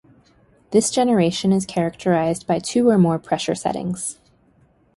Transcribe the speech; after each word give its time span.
This 0.71 0.89
generation 0.89 1.51
is 1.53 1.63
characterized 1.67 2.47
by 2.47 2.57
two 2.57 2.89
or 2.89 2.97
more 2.97 3.19
pressure 3.19 3.53
settings. 3.53 4.17